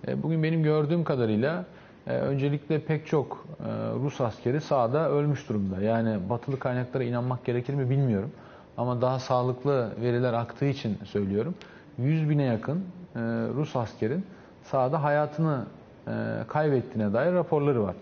[0.09, 1.65] Ee, bugün benim gördüğüm kadarıyla
[2.07, 5.83] öncelikle pek çok e, Rus askeri sahada ölmüş durumda.
[5.83, 8.31] Yani batılı kaynaklara inanmak gerekir mi bilmiyorum.
[8.77, 11.55] Ama daha sağlıklı veriler aktığı için söylüyorum.
[11.99, 12.85] 100 bine yakın
[13.17, 13.21] e,
[13.55, 14.25] Rus askerin
[14.63, 15.65] sahada hayatını
[16.09, 16.13] e,
[16.49, 17.95] kaybettiğine dair raporları var.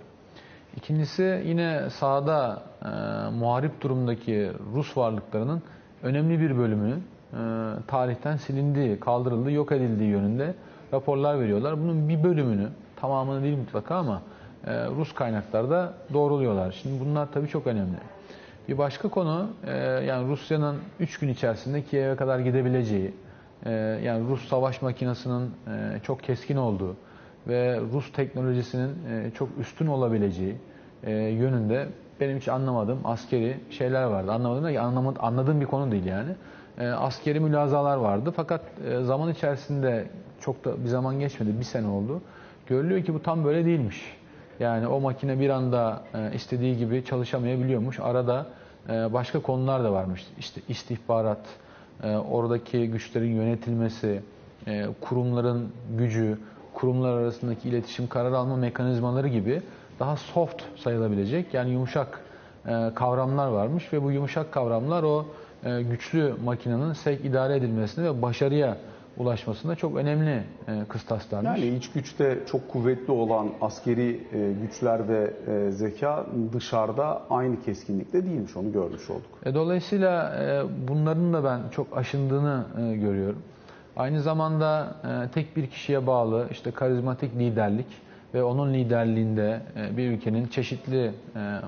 [0.77, 2.89] İkincisi yine sahada e,
[3.31, 5.63] muharip durumdaki Rus varlıklarının
[6.03, 7.39] önemli bir bölümünün e,
[7.87, 10.55] tarihten silindiği, kaldırıldığı, yok edildiği yönünde
[10.93, 11.81] raporlar veriyorlar.
[11.81, 12.69] Bunun bir bölümünü,
[13.01, 14.23] tamamını değil mutlaka ama
[14.67, 16.73] e, Rus kaynaklarda doğruluyorlar.
[16.73, 17.97] Şimdi bunlar tabii çok önemli.
[18.69, 23.15] Bir başka konu e, yani Rusya'nın 3 gün içerisinde Kiev'e kadar gidebileceği,
[23.65, 23.71] e,
[24.05, 26.97] yani Rus savaş makinesinin e, çok keskin olduğu,
[27.49, 30.57] ve Rus teknolojisinin e, çok üstün olabileceği
[31.05, 31.89] e, yönünde
[32.21, 34.33] benim hiç anlamadığım askeri şeyler vardı.
[34.33, 36.31] Anlamadım da anlamadım, anladığım bir konu değil yani.
[36.79, 38.61] E, askeri mülazalar vardı fakat
[39.03, 40.07] zaman içerisinde
[40.41, 42.21] çok da bir zaman geçmedi, bir sene oldu.
[42.69, 44.17] Görülüyor ki bu tam böyle değilmiş.
[44.61, 46.03] Yani o makine bir anda
[46.35, 48.01] istediği gibi çalışamayabiliyormuş.
[48.01, 48.47] Arada
[48.89, 50.27] başka konular da varmış.
[50.39, 51.41] İşte istihbarat,
[52.31, 54.23] oradaki güçlerin yönetilmesi,
[55.01, 56.39] kurumların gücü,
[56.75, 59.63] kurumlar arasındaki iletişim, karar alma mekanizmaları gibi
[60.01, 62.21] daha soft sayılabilecek yani yumuşak
[62.67, 65.27] e, kavramlar varmış ve bu yumuşak kavramlar o
[65.65, 68.77] e, güçlü makinenin sevk idare edilmesine ve başarıya
[69.19, 71.61] ulaşmasında çok önemli e, kıstaslarmış.
[71.61, 74.21] Yani iç güçte çok kuvvetli olan askeri
[74.63, 75.33] güçler ve
[75.71, 79.55] zeka dışarıda aynı keskinlikte değilmiş onu görmüş olduk.
[79.55, 80.35] Dolayısıyla
[80.89, 83.43] bunların da ben çok aşındığını görüyorum.
[83.99, 87.87] Aynı zamanda e, tek bir kişiye bağlı işte karizmatik liderlik
[88.35, 91.13] ve onun liderliğinde e, bir ülkenin çeşitli e,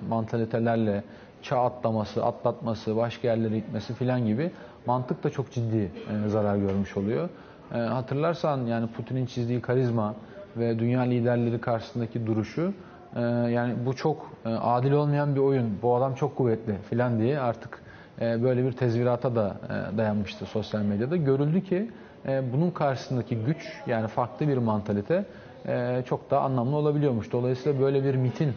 [0.08, 1.04] mantalitelerle
[1.42, 4.50] çağ atlaması, atlatması, başka yerlere gitmesi filan gibi
[4.86, 5.90] mantık da çok ciddi
[6.26, 7.28] zarar görmüş oluyor.
[7.70, 10.14] Hatırlarsan yani Putin'in çizdiği karizma
[10.56, 12.72] ve dünya liderleri karşısındaki duruşu
[13.16, 15.78] e, yani bu çok e, adil olmayan bir oyun.
[15.82, 17.82] Bu adam çok kuvvetli filan diye artık
[18.20, 21.16] e, böyle bir tezvirata da e, dayanmıştı sosyal medyada.
[21.16, 21.90] Görüldü ki
[22.26, 25.24] e, bunun karşısındaki güç yani farklı bir mantalite
[25.66, 27.32] e, çok daha anlamlı olabiliyormuş.
[27.32, 28.54] Dolayısıyla böyle bir mitin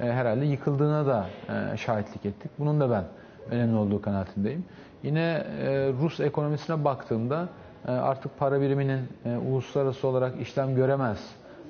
[0.00, 2.50] e, herhalde yıkıldığına da e, şahitlik ettik.
[2.58, 3.04] Bunun da ben
[3.50, 4.64] önemli olduğu kanaatindeyim.
[5.02, 7.48] Yine e, Rus ekonomisine baktığımda
[7.88, 11.18] e, artık para biriminin e, uluslararası olarak işlem göremez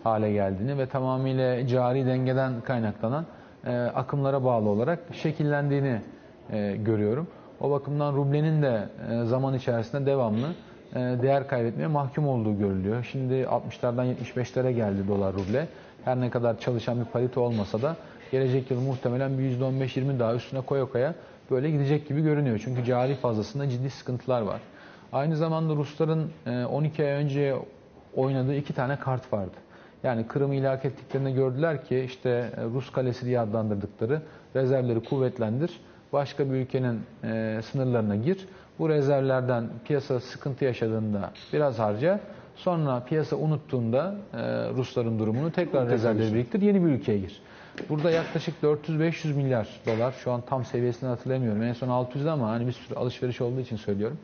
[0.04, 3.26] hale geldiğini ve tamamıyla cari dengeden kaynaklanan
[3.94, 6.00] akımlara bağlı olarak şekillendiğini
[6.76, 7.26] görüyorum.
[7.60, 8.88] O bakımdan rublenin de
[9.24, 10.46] zaman içerisinde devamlı
[10.94, 13.08] değer kaybetmeye mahkum olduğu görülüyor.
[13.12, 15.68] Şimdi 60'lardan 75'lere geldi dolar ruble.
[16.04, 17.96] Her ne kadar çalışan bir parite olmasa da
[18.32, 21.14] gelecek yıl muhtemelen bir %15-20 daha üstüne koya koya
[21.50, 22.60] böyle gidecek gibi görünüyor.
[22.64, 24.60] Çünkü cari fazlasında ciddi sıkıntılar var.
[25.12, 27.56] Aynı zamanda Rusların e, 12 ay önce
[28.14, 29.56] oynadığı iki tane kart vardı.
[30.02, 34.22] Yani Kırım'ı ilhak ettiklerinde gördüler ki işte e, Rus kalesi diye adlandırdıkları
[34.56, 35.80] rezervleri kuvvetlendir.
[36.12, 38.48] Başka bir ülkenin e, sınırlarına gir.
[38.78, 42.20] Bu rezervlerden piyasa sıkıntı yaşadığında biraz harca.
[42.56, 44.38] Sonra piyasa unuttuğunda e,
[44.70, 46.62] Rusların durumunu tekrar rezervleri biriktir.
[46.62, 47.42] Yeni bir ülkeye gir.
[47.88, 50.14] Burada yaklaşık 400-500 milyar dolar.
[50.24, 51.62] Şu an tam seviyesini hatırlamıyorum.
[51.62, 54.18] En son 600 ama hani bir sürü alışveriş olduğu için söylüyorum.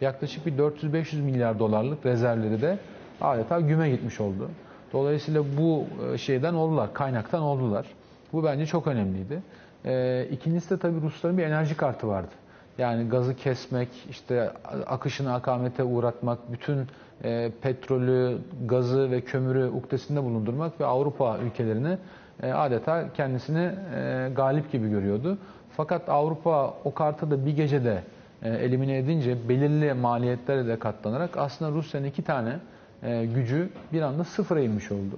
[0.00, 2.78] Yaklaşık bir 400-500 milyar dolarlık rezervleri de
[3.20, 4.50] adeta güme gitmiş oldu.
[4.92, 7.86] Dolayısıyla bu e, şeyden oldular, kaynaktan oldular.
[8.32, 9.42] Bu bence çok önemliydi.
[9.84, 12.30] E, ikincisi de tabii Rusların bir enerji kartı vardı.
[12.78, 14.50] Yani gazı kesmek, işte
[14.86, 16.86] akışını akamete uğratmak, bütün
[17.24, 21.98] e, petrolü, gazı ve kömürü uktesinde bulundurmak ve Avrupa ülkelerini
[22.46, 25.38] adeta kendisini e, galip gibi görüyordu.
[25.76, 28.02] Fakat Avrupa o kartı da bir gecede
[28.42, 32.56] e, elimine edince belirli maliyetlere de katlanarak aslında Rusya'nın iki tane
[33.02, 35.16] e, gücü bir anda sıfıra inmiş oldu.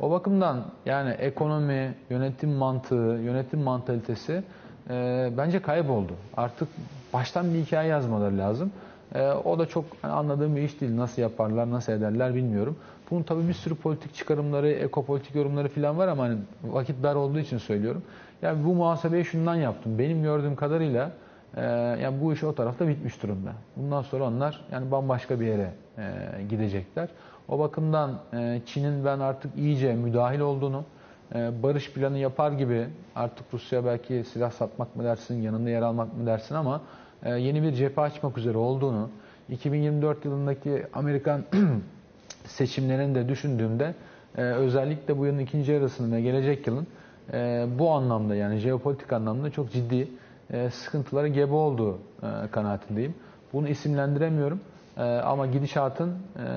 [0.00, 4.42] O bakımdan yani ekonomi, yönetim mantığı, yönetim mantalitesi
[4.90, 6.12] e, bence kayboldu.
[6.36, 6.68] Artık
[7.12, 8.72] baştan bir hikaye yazmaları lazım.
[9.14, 10.96] E, o da çok hani anladığım bir iş değil.
[10.96, 12.76] Nasıl yaparlar, nasıl ederler bilmiyorum.
[13.10, 17.38] Bunun tabii bir sürü politik çıkarımları, ekopolitik yorumları falan var ama hani vakit dar olduğu
[17.38, 18.02] için söylüyorum.
[18.42, 19.98] Yani bu muhasebeyi şundan yaptım.
[19.98, 21.10] Benim gördüğüm kadarıyla
[21.56, 21.62] e,
[22.02, 23.52] yani bu iş o tarafta bitmiş durumda.
[23.76, 26.02] Bundan sonra onlar yani bambaşka bir yere e,
[26.50, 27.08] gidecekler.
[27.48, 30.84] O bakımdan e, Çin'in ben artık iyice müdahil olduğunu,
[31.34, 36.16] e, barış planı yapar gibi artık Rusya belki silah satmak mı dersin, yanında yer almak
[36.16, 36.80] mı dersin ama
[37.26, 39.10] yeni bir cephe açmak üzere olduğunu,
[39.50, 41.42] 2024 yılındaki Amerikan
[42.44, 43.94] seçimlerini de düşündüğümde
[44.36, 46.86] e, özellikle bu yılın ikinci yarısının ve gelecek yılın
[47.32, 50.08] e, bu anlamda yani jeopolitik anlamda çok ciddi
[50.50, 53.14] e, sıkıntılara gebe olduğu e, kanaatindeyim.
[53.52, 54.60] Bunu isimlendiremiyorum
[54.96, 56.48] e, ama gidişatın e,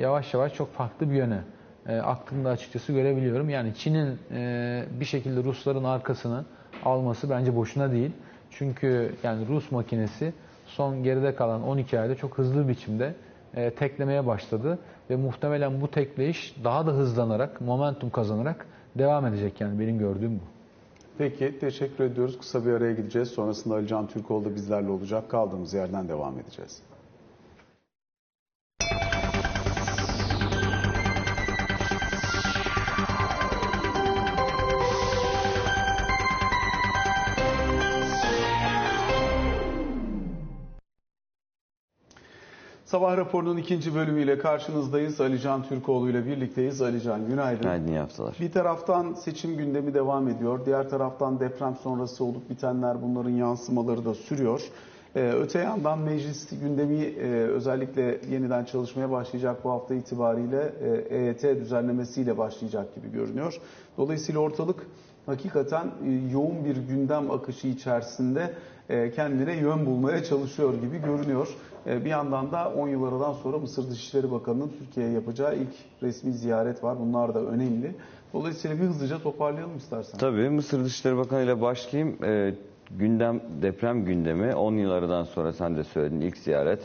[0.00, 1.40] yavaş yavaş çok farklı bir yöne
[1.88, 3.50] e, aklımda açıkçası görebiliyorum.
[3.50, 6.44] Yani Çin'in e, bir şekilde Rusların arkasını
[6.84, 8.10] alması bence boşuna değil.
[8.50, 10.32] Çünkü yani Rus makinesi
[10.66, 13.14] son geride kalan 12 ayda çok hızlı biçimde
[13.54, 14.78] e, teklemeye başladı
[15.10, 18.66] ve muhtemelen bu tekleyiş daha da hızlanarak, momentum kazanarak
[18.98, 20.42] devam edecek yani benim gördüğüm bu.
[21.18, 22.38] Peki teşekkür ediyoruz.
[22.38, 23.28] Kısa bir araya gideceğiz.
[23.28, 25.30] Sonrasında Ali Can Türkoğlu da bizlerle olacak.
[25.30, 26.82] Kaldığımız yerden devam edeceğiz.
[42.90, 45.20] Sabah raporunun ikinci bölümüyle karşınızdayız.
[45.20, 46.82] Ali Can Türkoğlu ile birlikteyiz.
[46.82, 47.62] Ali Can günaydın.
[47.62, 48.36] Günaydın iyi haftalar.
[48.40, 50.66] Bir taraftan seçim gündemi devam ediyor.
[50.66, 54.62] Diğer taraftan deprem sonrası olup bitenler bunların yansımaları da sürüyor.
[55.16, 60.72] Ee, öte yandan meclis gündemi e, özellikle yeniden çalışmaya başlayacak bu hafta itibariyle
[61.10, 63.60] e, EYT düzenlemesiyle başlayacak gibi görünüyor.
[63.98, 64.86] Dolayısıyla ortalık
[65.26, 68.54] hakikaten e, yoğun bir gündem akışı içerisinde
[68.88, 71.48] e, kendine yön bulmaya çalışıyor gibi görünüyor.
[71.86, 76.32] E, bir yandan da 10 yıl aradan sonra Mısır Dışişleri Bakanı'nın Türkiye'ye yapacağı ilk resmi
[76.32, 77.00] ziyaret var.
[77.00, 77.94] Bunlar da önemli.
[78.32, 80.18] Dolayısıyla bir hızlıca toparlayalım istersen.
[80.18, 82.16] Tabii Mısır Dışişleri Bakanı ile başlayayım.
[82.24, 82.54] Ee,
[82.90, 86.80] gündem deprem gündemi 10 yıl aradan sonra sen de söyledin ilk ziyaret.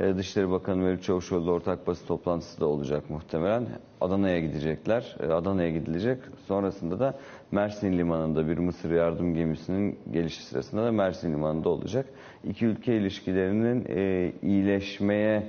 [0.00, 3.66] Ee, Dışişleri Bakanı Mevlüt Çavuşoğlu ortak basın toplantısı da olacak muhtemelen.
[4.00, 5.16] Adana'ya gidecekler.
[5.20, 6.18] Ee, Adana'ya gidilecek.
[6.46, 7.14] Sonrasında da
[7.52, 12.06] Mersin Limanı'nda bir Mısır yardım gemisinin gelişi sırasında da Mersin Limanı'nda olacak.
[12.44, 15.46] İki ülke ilişkilerinin e, iyileşmeye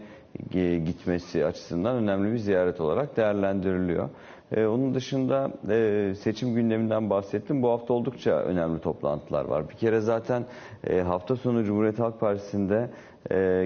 [0.54, 4.10] e, gitmesi açısından önemli bir ziyaret olarak değerlendiriliyor.
[4.52, 7.62] Ee, onun dışında e, seçim gündeminden bahsettim.
[7.64, 9.70] Bu hafta oldukça önemli toplantılar var.
[9.70, 10.46] Bir kere zaten
[10.88, 12.90] e, hafta sonu Cumhuriyet Halk Partisi'nde e,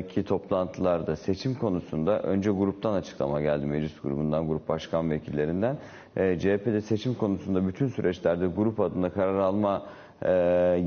[0.10, 5.78] ki toplantılarda seçim konusunda önce gruptan açıklama geldi meclis grubundan, grup başkan vekillerinden.
[6.18, 9.86] E, CHP'de seçim konusunda bütün süreçlerde grup adına karar alma
[10.22, 10.32] e,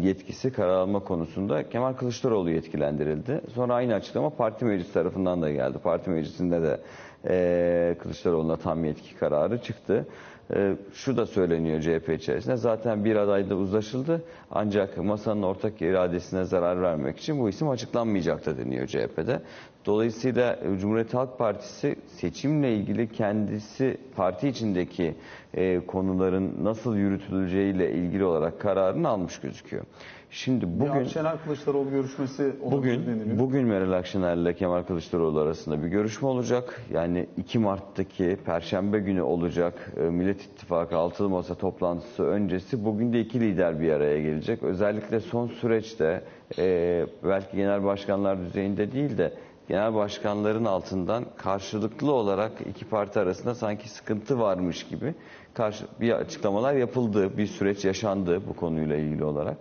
[0.03, 3.41] yetkisi, karar alma konusunda Kemal Kılıçdaroğlu yetkilendirildi.
[3.55, 5.79] Sonra aynı açıklama parti meclisi tarafından da geldi.
[5.79, 6.81] Parti meclisinde de
[7.29, 10.07] e, Kılıçdaroğlu'na tam yetki kararı çıktı.
[10.55, 12.57] E, şu da söyleniyor CHP içerisinde.
[12.57, 14.23] Zaten bir adayda uzlaşıldı.
[14.51, 19.41] Ancak masanın ortak iradesine zarar vermek için bu isim açıklanmayacak da deniyor CHP'de.
[19.87, 25.15] Dolayısıyla e, Cumhuriyet Halk Partisi seçimle ilgili kendisi parti içindeki
[25.55, 29.85] e, konuların nasıl yürütüleceğiyle ilgili olarak kararını almış gözüküyor.
[30.31, 33.39] Şimdi Bugün, bugün Akşener Kılıçdaroğlu görüşmesi Bugün deniliyor.
[33.39, 36.83] bugün Meral Akşener ile Kemal Kılıçdaroğlu arasında bir görüşme olacak.
[36.93, 43.21] Yani 2 Mart'taki Perşembe günü olacak e, Millet İttifakı altılı masa toplantısı öncesi bugün de
[43.21, 44.63] iki lider bir araya gelecek.
[44.63, 46.25] Özellikle son süreçte
[46.59, 49.33] e, belki genel başkanlar düzeyinde değil de
[49.69, 55.15] genel başkanların altından karşılıklı olarak iki parti arasında sanki sıkıntı varmış gibi
[55.55, 59.57] karşı bir açıklamalar yapıldı, bir süreç yaşandı bu konuyla ilgili olarak.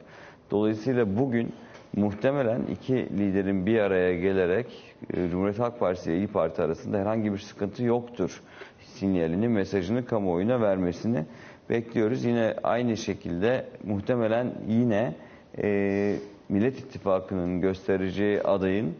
[0.52, 1.54] Dolayısıyla bugün
[1.96, 4.68] muhtemelen iki liderin bir araya gelerek
[5.14, 8.42] e, Cumhuriyet Halk Partisi ile İYİ Parti arasında herhangi bir sıkıntı yoktur
[8.80, 11.26] sinyalini, mesajını kamuoyuna vermesini
[11.70, 12.26] bekliyoruz.
[12.26, 15.16] Yine aynı şekilde muhtemelen yine
[15.64, 16.16] e,
[16.50, 18.96] Millet İttifakı'nın göstereceği adayın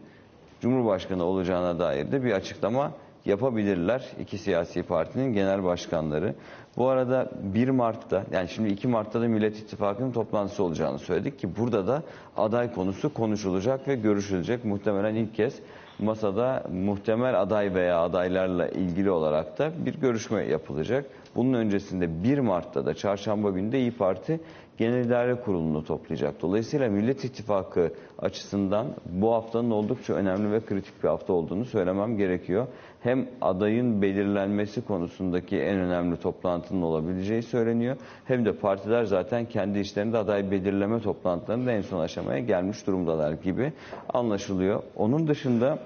[0.60, 2.92] Cumhurbaşkanı olacağına dair de bir açıklama
[3.24, 6.34] yapabilirler iki siyasi partinin genel başkanları.
[6.76, 11.56] Bu arada 1 Mart'ta yani şimdi 2 Mart'ta da Millet İttifakı'nın toplantısı olacağını söyledik ki
[11.56, 12.02] burada da
[12.36, 14.64] aday konusu konuşulacak ve görüşülecek.
[14.64, 15.54] Muhtemelen ilk kez
[15.98, 21.04] masada muhtemel aday veya adaylarla ilgili olarak da bir görüşme yapılacak.
[21.34, 24.40] Bunun öncesinde 1 Mart'ta da çarşamba günü de İyi Parti
[24.78, 26.42] Genel İdare Kurulu'nu toplayacak.
[26.42, 32.66] Dolayısıyla Millet İttifakı açısından bu haftanın oldukça önemli ve kritik bir hafta olduğunu söylemem gerekiyor.
[33.00, 37.96] Hem adayın belirlenmesi konusundaki en önemli toplantının olabileceği söyleniyor.
[38.24, 43.72] Hem de partiler zaten kendi işlerinde aday belirleme toplantılarında en son aşamaya gelmiş durumdalar gibi
[44.14, 44.82] anlaşılıyor.
[44.96, 45.78] Onun dışında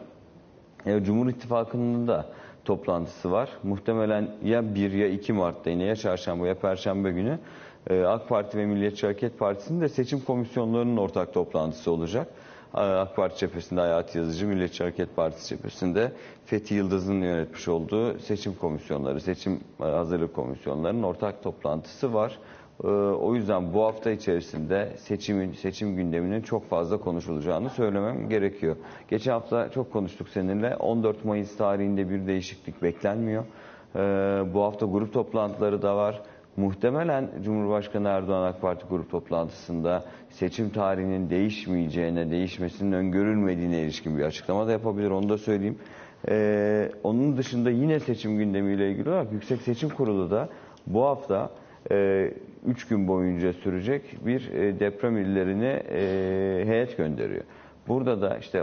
[0.86, 2.26] e, Cumhur İttifakı'nın da
[2.64, 3.48] toplantısı var.
[3.62, 7.38] Muhtemelen ya 1 ya 2 Mart'ta yine ya çarşamba ya perşembe günü
[7.90, 12.28] e, AK Parti ve Milliyetçi Hareket Partisi'nin de seçim komisyonlarının ortak toplantısı olacak.
[12.74, 16.12] E, AK Parti cephesinde Hayati Yazıcı, Milliyetçi Hareket Partisi cephesinde
[16.46, 22.38] Fethi Yıldız'ın yönetmiş olduğu seçim komisyonları, seçim e, hazırlık komisyonlarının ortak toplantısı var.
[22.84, 28.76] E, O yüzden bu hafta içerisinde seçimin, seçim gündeminin çok fazla konuşulacağını söylemem gerekiyor.
[29.08, 30.76] Geçen hafta çok konuştuk seninle.
[30.76, 33.44] 14 Mayıs tarihinde bir değişiklik beklenmiyor.
[33.96, 33.98] E,
[34.54, 36.22] Bu hafta grup toplantıları da var.
[36.56, 44.66] Muhtemelen Cumhurbaşkanı Erdoğan AK Parti grup toplantısında seçim tarihinin değişmeyeceğine, değişmesinin öngörülmediğine ilişkin bir açıklama
[44.66, 45.10] da yapabilir.
[45.10, 45.78] Onu da söyleyeyim.
[46.28, 50.48] Ee, onun dışında yine seçim gündemiyle ilgili olarak Yüksek Seçim Kurulu da
[50.86, 51.50] bu hafta
[52.66, 57.44] 3 gün boyunca sürecek bir e, deprem illerine e, heyet gönderiyor.
[57.88, 58.62] Burada da işte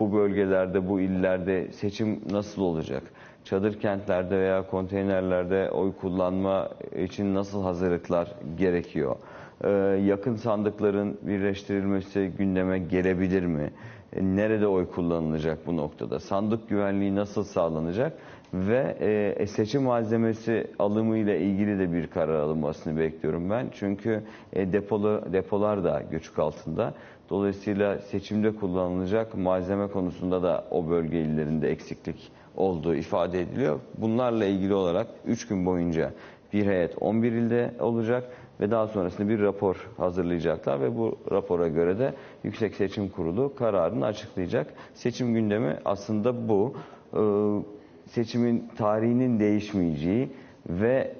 [0.00, 3.02] bu bölgelerde, bu illerde seçim nasıl olacak?
[3.44, 6.68] Çadır kentlerde veya konteynerlerde oy kullanma
[7.04, 9.16] için nasıl hazırlıklar gerekiyor?
[9.64, 9.68] Ee,
[10.04, 13.70] yakın sandıkların birleştirilmesi gündeme gelebilir mi?
[14.12, 16.18] E, Nerede oy kullanılacak bu noktada?
[16.20, 18.12] Sandık güvenliği nasıl sağlanacak?
[18.54, 18.96] Ve
[19.38, 23.66] e, seçim malzemesi alımı ile ilgili de bir karar alınmasını bekliyorum ben.
[23.72, 24.22] Çünkü
[24.52, 26.94] e, depolu, depolar da göçük altında.
[27.30, 33.80] Dolayısıyla seçimde kullanılacak malzeme konusunda da o bölge illerinde eksiklik olduğu ifade ediliyor.
[33.98, 36.12] Bunlarla ilgili olarak 3 gün boyunca
[36.52, 41.98] bir heyet 11 ilde olacak ve daha sonrasında bir rapor hazırlayacaklar ve bu rapora göre
[41.98, 44.74] de Yüksek Seçim Kurulu kararını açıklayacak.
[44.94, 46.74] Seçim gündemi aslında bu.
[47.14, 50.28] Ee, Seçimin tarihinin değişmeyeceği
[50.68, 51.14] ve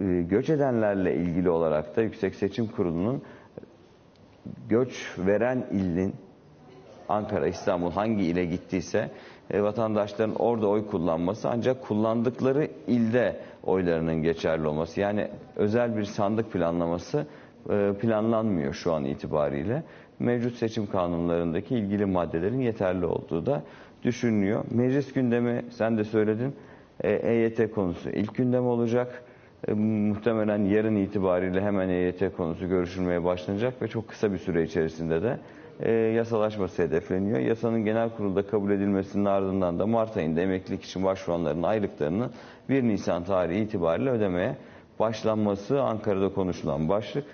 [0.00, 3.22] e, göç edenlerle ilgili olarak da Yüksek Seçim Kurulu'nun
[4.68, 6.14] göç veren ilin
[7.08, 9.10] Ankara, İstanbul hangi ile gittiyse
[9.50, 15.00] e, vatandaşların orada oy kullanması ancak kullandıkları ilde oylarının geçerli olması.
[15.00, 17.26] Yani özel bir sandık planlaması
[17.70, 19.82] e, planlanmıyor şu an itibariyle.
[20.18, 23.62] Mevcut seçim kanunlarındaki ilgili maddelerin yeterli olduğu da
[24.02, 24.64] düşünülüyor.
[24.70, 26.54] Meclis gündemi sen de söyledin.
[27.00, 29.22] E, EYT konusu ilk gündem olacak.
[29.68, 35.22] E, muhtemelen yarın itibariyle hemen EYT konusu görüşülmeye başlanacak ve çok kısa bir süre içerisinde
[35.22, 35.38] de
[35.80, 37.38] e, yasalaşması hedefleniyor.
[37.38, 42.30] Yasanın genel kurulda kabul edilmesinin ardından da Mart ayında emeklilik için başvuranların aylıklarını
[42.68, 44.56] 1 Nisan tarihi itibariyle ödemeye
[44.98, 47.24] başlanması Ankara'da konuşulan başlık.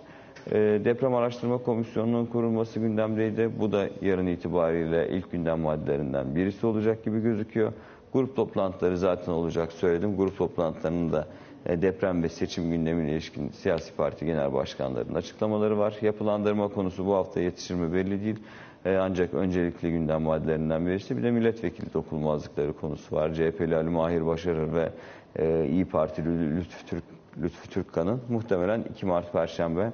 [0.50, 3.50] E, Deprem Araştırma Komisyonu'nun kurulması gündemdeydi.
[3.60, 7.72] Bu da yarın itibariyle ilk gündem maddelerinden birisi olacak gibi gözüküyor.
[8.12, 10.16] Grup toplantıları zaten olacak söyledim.
[10.16, 11.26] Grup toplantılarının da
[11.68, 15.94] deprem ve seçim gündemine ilişkin siyasi parti genel başkanlarının açıklamaları var.
[16.02, 18.36] Yapılandırma konusu bu hafta yetişir mi belli değil.
[18.84, 23.34] E, Ancak öncelikli gündem maddelerinden birisi bir de milletvekili dokunulmazlıkları konusu var.
[23.34, 24.90] CHP'li Ali Mahir Başarır ve
[25.36, 27.04] e, İyi Partili Lütfü, Türk,
[27.42, 29.92] Lütfü Türkkan'ın muhtemelen 2 Mart Perşembe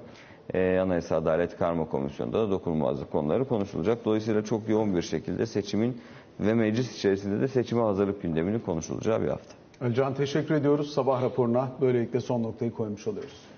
[0.54, 4.04] e, Anayasa Adalet Karma Komisyonu'nda da dokunulmazlık konuları konuşulacak.
[4.04, 6.00] Dolayısıyla çok yoğun bir şekilde seçimin
[6.40, 9.59] ve meclis içerisinde de seçime hazırlık gündeminin konuşulacağı bir hafta.
[9.80, 10.92] Özcan teşekkür ediyoruz.
[10.94, 13.49] Sabah raporuna böylelikle son noktayı koymuş oluyoruz.